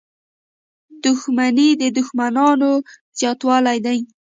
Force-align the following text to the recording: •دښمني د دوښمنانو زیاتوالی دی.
•دښمني 1.03 1.69
د 1.81 1.83
دوښمنانو 1.97 2.71
زیاتوالی 3.19 3.77
دی. 3.85 3.97